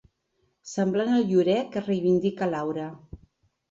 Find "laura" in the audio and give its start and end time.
2.59-2.93